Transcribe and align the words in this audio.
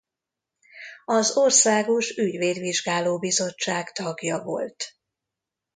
Az 1.05 1.37
országos 1.37 2.17
ügyvédvizsgáló-bizottság 2.17 3.91
tagja 3.91 4.39
volt. 4.43 4.95